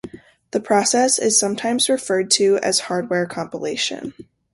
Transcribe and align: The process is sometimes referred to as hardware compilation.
The 0.49 0.59
process 0.59 1.19
is 1.19 1.39
sometimes 1.39 1.87
referred 1.87 2.31
to 2.31 2.57
as 2.63 2.79
hardware 2.79 3.27
compilation. 3.27 4.15